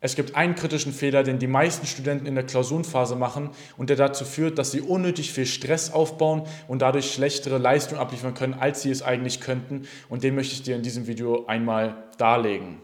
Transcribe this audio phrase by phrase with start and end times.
[0.00, 3.96] Es gibt einen kritischen Fehler, den die meisten Studenten in der Klausurenphase machen und der
[3.96, 8.82] dazu führt, dass sie unnötig viel Stress aufbauen und dadurch schlechtere Leistungen abliefern können, als
[8.82, 9.88] sie es eigentlich könnten.
[10.08, 12.78] Und den möchte ich dir in diesem Video einmal darlegen.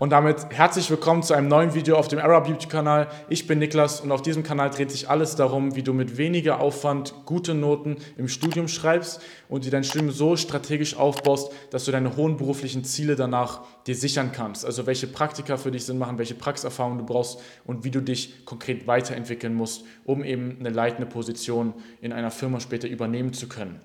[0.00, 3.08] Und damit herzlich willkommen zu einem neuen Video auf dem Arab Beauty Kanal.
[3.28, 6.58] Ich bin Niklas und auf diesem Kanal dreht sich alles darum, wie du mit weniger
[6.58, 11.92] Aufwand gute Noten im Studium schreibst und dir dein Studium so strategisch aufbaust, dass du
[11.92, 14.64] deine hohen beruflichen Ziele danach dir sichern kannst.
[14.64, 18.46] Also welche Praktika für dich Sinn machen, welche Praxiserfahrungen du brauchst und wie du dich
[18.46, 23.80] konkret weiterentwickeln musst, um eben eine leitende Position in einer Firma später übernehmen zu können.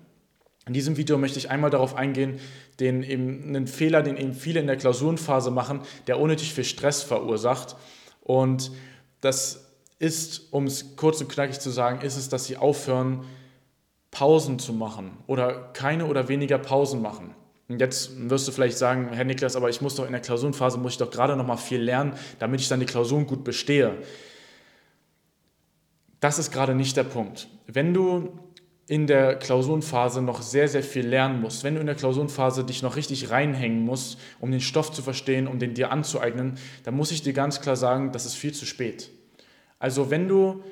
[0.67, 2.39] In diesem Video möchte ich einmal darauf eingehen,
[2.79, 7.03] den eben einen Fehler, den eben viele in der Klausurenphase machen, der unnötig viel Stress
[7.03, 7.75] verursacht.
[8.21, 8.71] Und
[9.21, 13.25] das ist, um es kurz und knackig zu sagen, ist es, dass sie aufhören,
[14.09, 17.35] Pausen zu machen oder keine oder weniger Pausen machen.
[17.67, 20.77] Und jetzt wirst du vielleicht sagen, Herr Niklas, aber ich muss doch in der Klausurenphase,
[20.77, 23.97] muss ich doch gerade noch mal viel lernen, damit ich dann die Klausuren gut bestehe.
[26.21, 27.47] Das ist gerade nicht der Punkt.
[27.67, 28.39] Wenn du
[28.87, 32.83] in der Klausurenphase noch sehr, sehr viel lernen musst, wenn du in der Klausurenphase dich
[32.83, 37.11] noch richtig reinhängen musst, um den Stoff zu verstehen, um den dir anzueignen, dann muss
[37.11, 39.09] ich dir ganz klar sagen, das ist viel zu spät.
[39.79, 40.63] Also wenn du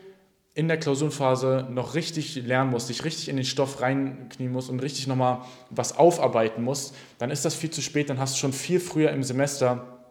[0.53, 4.79] in der Klausurenphase noch richtig lernen musst, dich richtig in den Stoff reinknien musst und
[4.79, 5.41] richtig nochmal
[5.71, 9.09] was aufarbeiten musst, dann ist das viel zu spät, dann hast du schon viel früher
[9.09, 10.03] im Semester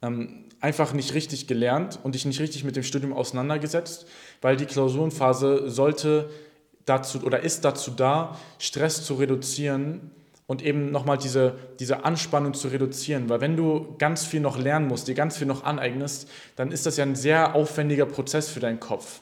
[0.00, 4.06] ähm, einfach nicht richtig gelernt und dich nicht richtig mit dem Studium auseinandergesetzt,
[4.40, 6.30] weil die Klausurenphase sollte
[6.88, 10.10] dazu oder ist dazu da, Stress zu reduzieren
[10.46, 13.28] und eben nochmal diese, diese Anspannung zu reduzieren.
[13.28, 16.86] Weil wenn du ganz viel noch lernen musst, dir ganz viel noch aneignest, dann ist
[16.86, 19.20] das ja ein sehr aufwendiger Prozess für deinen Kopf.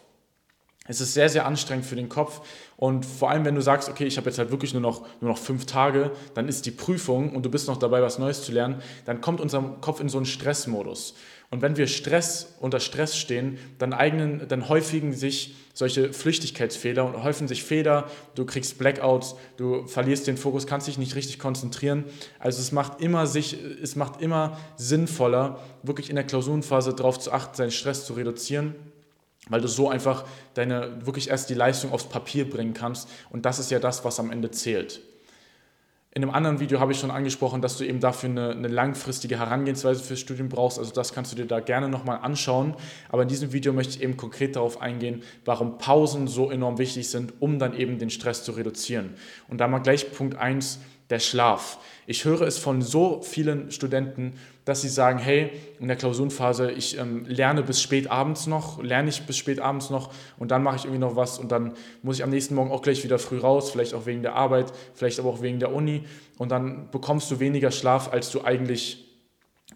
[0.89, 2.41] Es ist sehr, sehr anstrengend für den Kopf.
[2.77, 5.31] Und vor allem, wenn du sagst, okay, ich habe jetzt halt wirklich nur noch, nur
[5.31, 8.53] noch fünf Tage, dann ist die Prüfung und du bist noch dabei, was Neues zu
[8.53, 11.15] lernen, dann kommt unser Kopf in so einen Stressmodus.
[11.51, 17.23] Und wenn wir Stress unter Stress stehen, dann, eignen, dann häufigen sich solche Flüchtigkeitsfehler und
[17.23, 22.05] häufen sich Fehler, du kriegst Blackouts, du verlierst den Fokus, kannst dich nicht richtig konzentrieren.
[22.39, 27.31] Also es macht immer, sich, es macht immer sinnvoller, wirklich in der Klausurenphase darauf zu
[27.31, 28.75] achten, seinen Stress zu reduzieren
[29.49, 30.25] weil du so einfach
[30.55, 34.21] deine wirklich erst die Leistung aufs Papier bringen kannst und das ist ja das, was
[34.21, 35.01] am Ende zählt.
[36.17, 39.39] In einem anderen Video habe ich schon angesprochen, dass du eben dafür eine, eine langfristige
[39.39, 40.79] Herangehensweise fürs Studium brauchst.
[40.79, 42.75] Also das kannst du dir da gerne nochmal anschauen.
[43.11, 47.11] Aber in diesem Video möchte ich eben konkret darauf eingehen, warum Pausen so enorm wichtig
[47.11, 49.13] sind, um dann eben den Stress zu reduzieren.
[49.49, 50.79] Und da mal gleich Punkt 1
[51.11, 51.79] der Schlaf.
[52.07, 54.35] Ich höre es von so vielen Studenten,
[54.65, 59.09] dass sie sagen, hey, in der Klausurenphase, ich ähm, lerne bis spät abends noch, lerne
[59.09, 62.17] ich bis spät abends noch und dann mache ich irgendwie noch was und dann muss
[62.17, 65.21] ich am nächsten Morgen auch gleich wieder früh raus, vielleicht auch wegen der Arbeit, vielleicht
[65.21, 66.05] aber auch wegen der Uni
[66.39, 69.05] und dann bekommst du weniger Schlaf, als du eigentlich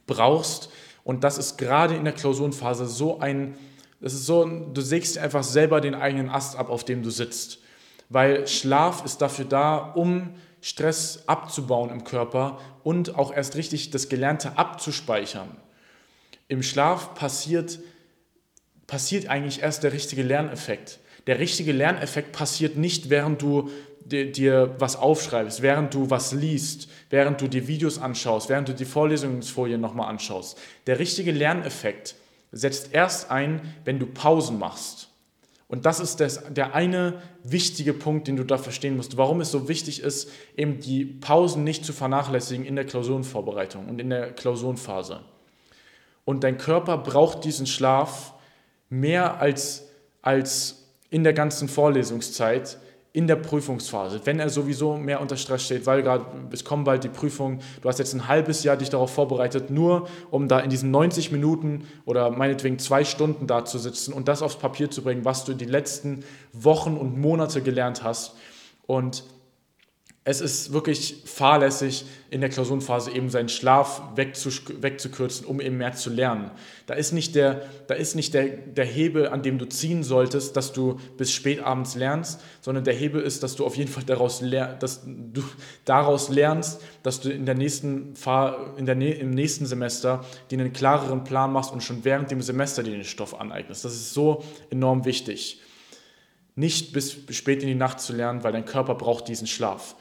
[0.06, 0.70] brauchst
[1.04, 3.56] und das ist gerade in der Klausurenphase so ein,
[4.00, 7.60] das ist so, du sägst einfach selber den eigenen Ast ab, auf dem du sitzt,
[8.08, 10.30] weil Schlaf ist dafür da, um
[10.60, 15.56] Stress abzubauen im Körper und auch erst richtig das Gelernte abzuspeichern.
[16.48, 17.78] Im Schlaf passiert,
[18.86, 20.98] passiert eigentlich erst der richtige Lerneffekt.
[21.26, 23.70] Der richtige Lerneffekt passiert nicht, während du
[24.04, 28.84] dir, was aufschreibst, während du was liest, während du dir Videos anschaust, während du die
[28.84, 30.58] Vorlesungsfolien nochmal anschaust.
[30.86, 32.16] Der richtige Lerneffekt
[32.52, 35.09] setzt erst ein, wenn du Pausen machst.
[35.70, 39.52] Und das ist das, der eine wichtige Punkt, den du da verstehen musst, warum es
[39.52, 44.32] so wichtig ist, eben die Pausen nicht zu vernachlässigen in der Klausurenvorbereitung und in der
[44.32, 45.20] Klausurenphase.
[46.24, 48.34] Und dein Körper braucht diesen Schlaf
[48.88, 49.88] mehr als,
[50.22, 52.76] als in der ganzen Vorlesungszeit,
[53.12, 57.02] in der Prüfungsphase, wenn er sowieso mehr unter Stress steht, weil gerade es kommen bald
[57.02, 60.70] die Prüfungen, du hast jetzt ein halbes Jahr dich darauf vorbereitet, nur um da in
[60.70, 65.02] diesen 90 Minuten oder meinetwegen zwei Stunden da zu sitzen und das aufs Papier zu
[65.02, 66.22] bringen, was du die letzten
[66.52, 68.34] Wochen und Monate gelernt hast.
[68.86, 69.24] Und
[70.22, 76.10] es ist wirklich fahrlässig, in der Klausurenphase eben seinen Schlaf wegzukürzen, um eben mehr zu
[76.10, 76.50] lernen.
[76.86, 80.56] Da ist nicht, der, da ist nicht der, der Hebel, an dem du ziehen solltest,
[80.58, 84.04] dass du bis spät abends lernst, sondern der Hebel ist, dass du auf jeden Fall
[84.04, 84.42] daraus,
[84.78, 85.42] dass du
[85.86, 88.14] daraus lernst, dass du in der nächsten
[88.76, 92.82] in der, im nächsten Semester dir einen klareren Plan machst und schon während dem Semester
[92.82, 93.86] dir den Stoff aneignest.
[93.86, 95.60] Das ist so enorm wichtig.
[96.54, 99.96] Nicht bis spät in die Nacht zu lernen, weil dein Körper braucht diesen Schlaf.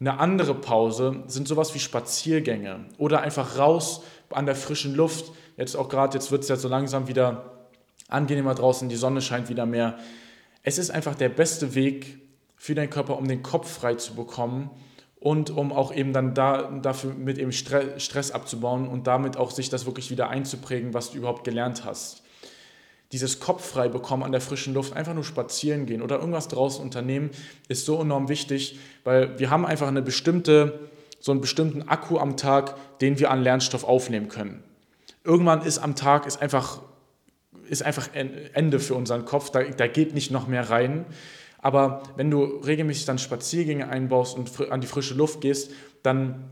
[0.00, 5.32] Eine andere Pause sind sowas wie Spaziergänge oder einfach raus an der frischen Luft.
[5.56, 7.66] Jetzt auch gerade, jetzt wird es ja so langsam wieder
[8.08, 9.98] angenehmer draußen, die Sonne scheint wieder mehr.
[10.62, 12.20] Es ist einfach der beste Weg
[12.56, 14.70] für deinen Körper, um den Kopf frei zu bekommen
[15.20, 19.68] und um auch eben dann da, dafür mit eben Stress abzubauen und damit auch sich
[19.68, 22.22] das wirklich wieder einzuprägen, was du überhaupt gelernt hast.
[23.12, 26.82] Dieses Kopf frei bekommen an der frischen Luft, einfach nur spazieren gehen oder irgendwas draußen
[26.82, 27.30] unternehmen,
[27.68, 30.78] ist so enorm wichtig, weil wir haben einfach eine bestimmte,
[31.18, 34.62] so einen bestimmten Akku am Tag, den wir an Lernstoff aufnehmen können.
[35.24, 36.82] Irgendwann ist am Tag ist einfach,
[37.68, 41.06] ist einfach Ende für unseren Kopf, da, da geht nicht noch mehr rein.
[41.60, 45.72] Aber wenn du regelmäßig dann Spaziergänge einbaust und an die frische Luft gehst,
[46.02, 46.44] dann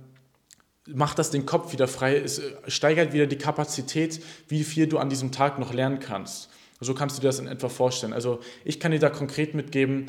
[0.87, 4.99] macht das den Kopf wieder frei, es äh, steigert wieder die Kapazität, wie viel du
[4.99, 6.49] an diesem Tag noch lernen kannst.
[6.81, 8.13] So kannst du dir das in etwa vorstellen.
[8.13, 10.07] Also ich kann dir da konkret mitgeben,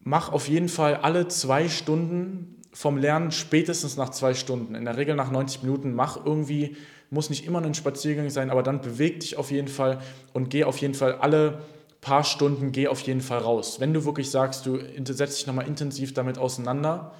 [0.00, 4.74] mach auf jeden Fall alle zwei Stunden vom Lernen spätestens nach zwei Stunden.
[4.74, 6.76] In der Regel nach 90 Minuten mach irgendwie,
[7.10, 10.00] muss nicht immer ein Spaziergang sein, aber dann beweg dich auf jeden Fall
[10.32, 11.60] und geh auf jeden Fall alle
[12.00, 13.78] paar Stunden, geh auf jeden Fall raus.
[13.78, 17.12] Wenn du wirklich sagst, du setzt dich nochmal intensiv damit auseinander,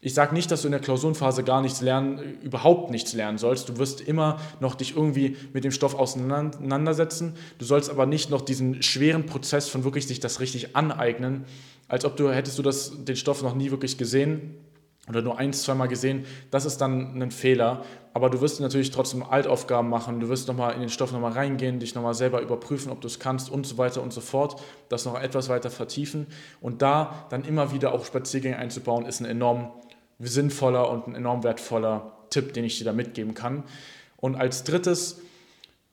[0.00, 3.68] ich sage nicht, dass du in der Klausurenphase gar nichts lernen, überhaupt nichts lernen sollst.
[3.68, 7.34] Du wirst immer noch dich irgendwie mit dem Stoff auseinandersetzen.
[7.58, 11.46] Du sollst aber nicht noch diesen schweren Prozess von wirklich sich das richtig aneignen,
[11.88, 14.54] als ob du hättest du das, den Stoff noch nie wirklich gesehen
[15.08, 17.82] oder nur ein, zweimal gesehen, das ist dann ein Fehler.
[18.12, 21.80] Aber du wirst natürlich trotzdem Altaufgaben machen, du wirst nochmal in den Stoff nochmal reingehen,
[21.80, 25.06] dich nochmal selber überprüfen, ob du es kannst und so weiter und so fort, das
[25.06, 26.26] noch etwas weiter vertiefen.
[26.60, 29.70] Und da dann immer wieder auch Spaziergänge einzubauen, ist ein enorm
[30.18, 33.64] sinnvoller und ein enorm wertvoller Tipp, den ich dir da mitgeben kann.
[34.16, 35.20] Und als drittes,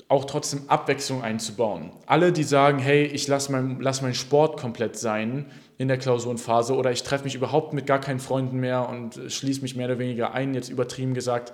[0.08, 1.92] auch trotzdem Abwechslung einzubauen.
[2.06, 6.76] Alle, die sagen, hey, ich lasse mein, lass meinen Sport komplett sein in der Klausurenphase
[6.76, 10.00] oder ich treffe mich überhaupt mit gar keinen Freunden mehr und schließe mich mehr oder
[10.00, 11.54] weniger ein, jetzt übertrieben gesagt,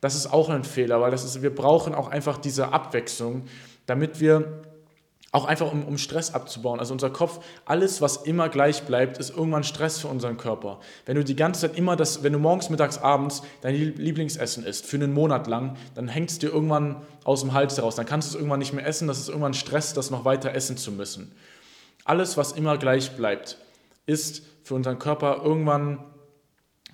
[0.00, 3.44] das ist auch ein Fehler, weil das ist, wir brauchen auch einfach diese Abwechslung,
[3.84, 4.62] damit wir
[5.32, 6.80] auch einfach um, um Stress abzubauen.
[6.80, 10.80] Also unser Kopf, alles, was immer gleich bleibt, ist irgendwann Stress für unseren Körper.
[11.06, 14.86] Wenn du die ganze Zeit immer das, wenn du morgens, mittags, abends dein Lieblingsessen isst,
[14.86, 17.94] für einen Monat lang, dann hängt es dir irgendwann aus dem Hals heraus.
[17.94, 19.06] Dann kannst du es irgendwann nicht mehr essen.
[19.06, 21.32] Das ist irgendwann Stress, das noch weiter essen zu müssen.
[22.04, 23.56] Alles, was immer gleich bleibt,
[24.06, 26.00] ist für unseren Körper irgendwann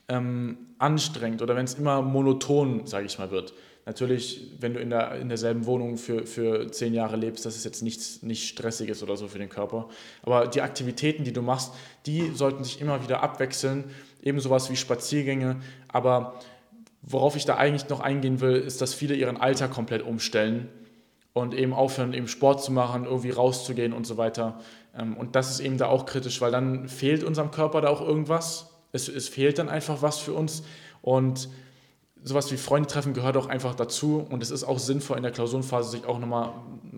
[0.09, 3.53] ähm, anstrengend oder wenn es immer monoton, sage ich mal, wird.
[3.87, 7.65] Natürlich, wenn du in, der, in derselben Wohnung für, für zehn Jahre lebst, das ist
[7.65, 9.89] jetzt nichts nicht Stressiges oder so für den Körper.
[10.23, 11.73] Aber die Aktivitäten, die du machst,
[12.05, 13.85] die sollten sich immer wieder abwechseln.
[14.21, 15.61] Eben sowas wie Spaziergänge.
[15.87, 16.41] Aber
[17.03, 20.69] worauf ich da eigentlich noch eingehen will, ist, dass viele ihren Alltag komplett umstellen
[21.33, 24.59] und eben aufhören, eben Sport zu machen, irgendwie rauszugehen und so weiter.
[24.99, 28.01] Ähm, und das ist eben da auch kritisch, weil dann fehlt unserem Körper da auch
[28.01, 28.76] irgendwas.
[28.97, 30.65] Es, es fehlt dann einfach was für uns.
[31.03, 31.49] Und
[32.27, 35.31] sowas wie Freunde treffen gehört auch einfach dazu und es ist auch sinnvoll in der
[35.31, 36.53] Klausurenphase sich auch nochmal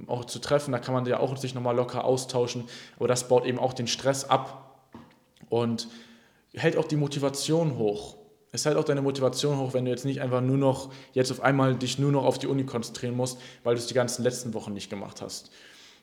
[0.06, 0.72] auch zu treffen.
[0.72, 2.64] Da kann man ja auch sich nochmal locker austauschen,
[2.96, 4.80] aber das baut eben auch den Stress ab
[5.50, 5.88] und
[6.54, 8.16] hält auch die Motivation hoch.
[8.52, 11.42] Es hält auch deine Motivation hoch, wenn du jetzt nicht einfach nur noch jetzt auf
[11.42, 14.54] einmal dich nur noch auf die Uni konzentrieren musst, weil du es die ganzen letzten
[14.54, 15.50] Wochen nicht gemacht hast.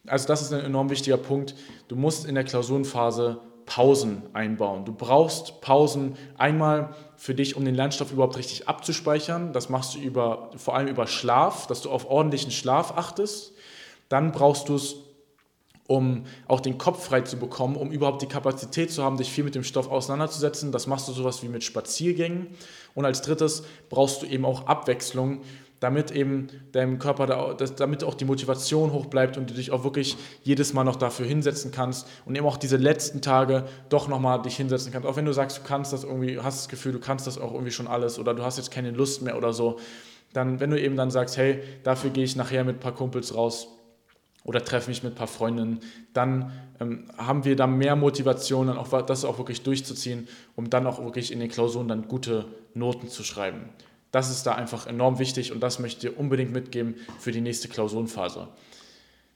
[0.05, 1.55] Also das ist ein enorm wichtiger Punkt.
[1.87, 4.85] Du musst in der Klausurenphase Pausen einbauen.
[4.85, 9.53] Du brauchst Pausen einmal für dich, um den Lernstoff überhaupt richtig abzuspeichern.
[9.53, 13.53] Das machst du über, vor allem über Schlaf, dass du auf ordentlichen Schlaf achtest.
[14.09, 14.95] Dann brauchst du es,
[15.87, 19.43] um auch den Kopf frei zu bekommen, um überhaupt die Kapazität zu haben, dich viel
[19.43, 20.71] mit dem Stoff auseinanderzusetzen.
[20.71, 22.47] Das machst du sowas wie mit Spaziergängen.
[22.93, 25.41] Und als drittes brauchst du eben auch Abwechslung
[25.79, 29.83] damit eben deinem Körper, da, damit auch die Motivation hoch bleibt und du dich auch
[29.83, 34.41] wirklich jedes Mal noch dafür hinsetzen kannst und eben auch diese letzten Tage doch nochmal
[34.41, 35.07] dich hinsetzen kannst.
[35.07, 37.51] Auch wenn du sagst, du kannst das irgendwie, hast das Gefühl, du kannst das auch
[37.51, 39.77] irgendwie schon alles oder du hast jetzt keine Lust mehr oder so,
[40.33, 43.35] dann, wenn du eben dann sagst, hey, dafür gehe ich nachher mit ein paar Kumpels
[43.35, 43.67] raus
[44.43, 45.79] oder treffe mich mit ein paar Freundinnen,
[46.13, 50.87] dann ähm, haben wir da mehr Motivation, dann auch das auch wirklich durchzuziehen, um dann
[50.87, 53.69] auch wirklich in den Klausuren dann gute Noten zu schreiben.
[54.15, 57.41] Das ist da einfach enorm wichtig und das möchte ich dir unbedingt mitgeben für die
[57.41, 58.47] nächste Klausurenphase.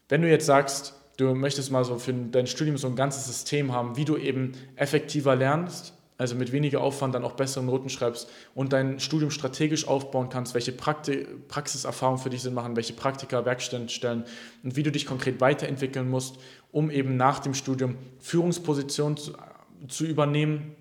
[0.08, 3.74] Wenn du jetzt sagst, du möchtest mal so für dein Studium so ein ganzes System
[3.74, 8.30] haben, wie du eben effektiver lernst, also mit weniger Aufwand dann auch bessere Noten schreibst
[8.56, 13.44] und dein Studium strategisch aufbauen kannst, welche Prakti Praxiserfahrungen für dich Sinn machen, welche Praktika,
[13.44, 14.24] Werkstellen
[14.64, 16.38] und wie du dich konkret weiterentwickeln musst,
[16.72, 19.34] um eben nach dem Studium Führungspositionen zu,
[19.90, 20.74] zu übernehmen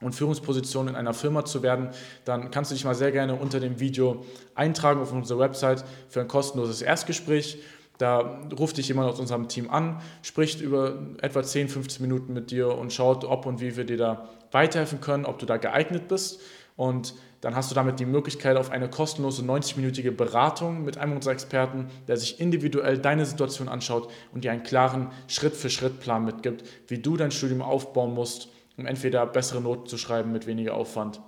[0.00, 1.90] und Führungsposition in einer Firma zu werden,
[2.24, 4.24] dann kannst du dich mal sehr gerne unter dem Video
[4.54, 7.58] eintragen auf unsere Website für ein kostenloses Erstgespräch.
[7.98, 12.52] Da ruft dich jemand aus unserem Team an, spricht über etwa 10, 15 Minuten mit
[12.52, 16.06] dir und schaut, ob und wie wir dir da weiterhelfen können, ob du da geeignet
[16.06, 16.40] bist.
[16.76, 21.32] Und dann hast du damit die Möglichkeit auf eine kostenlose 90-minütige Beratung mit einem unserer
[21.32, 27.16] Experten, der sich individuell deine Situation anschaut und dir einen klaren Schritt-für-Schritt-Plan mitgibt, wie du
[27.16, 31.20] dein Studium aufbauen musst um entweder bessere Noten zu schreiben mit weniger Aufwand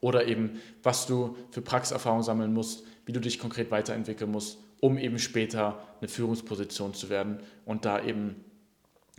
[0.00, 4.98] oder eben, was du für Praxiserfahrung sammeln musst, wie du dich konkret weiterentwickeln musst, um
[4.98, 8.36] eben später eine Führungsposition zu werden und da eben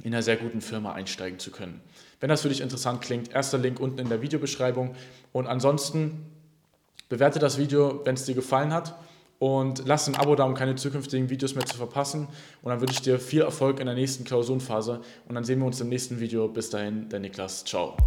[0.03, 1.81] in einer sehr guten Firma einsteigen zu können.
[2.19, 4.93] Wenn das für dich interessant klingt, erster Link unten in der Videobeschreibung.
[5.31, 6.25] Und ansonsten
[7.07, 8.95] bewerte das Video, wenn es dir gefallen hat.
[9.39, 12.27] Und lass ein Abo da, um keine zukünftigen Videos mehr zu verpassen.
[12.61, 15.01] Und dann wünsche ich dir viel Erfolg in der nächsten Klausurenphase.
[15.27, 16.47] Und dann sehen wir uns im nächsten Video.
[16.47, 17.65] Bis dahin, der Niklas.
[17.65, 17.97] Ciao.